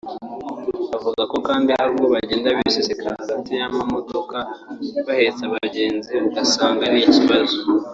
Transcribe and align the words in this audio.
Avuga 0.95 1.21
kandi 1.47 1.69
ko 1.71 1.75
hari 1.77 1.89
ubwo 1.93 2.07
bagenda 2.15 2.55
biseseka 2.57 3.05
hagati 3.19 3.49
y’amamodoka 3.59 4.37
kandi 4.63 5.03
bahetse 5.07 5.41
abagenzi 5.45 6.13
ugasanga 6.27 6.83
ni 6.93 7.01
ikibazo 7.07 7.57